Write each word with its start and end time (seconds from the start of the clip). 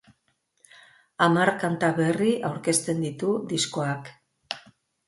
Hamar 1.25 1.51
kanta 1.65 1.91
berri 2.01 2.33
aurkezten 2.51 3.07
ditu 3.09 3.33
diskoak. 3.55 4.13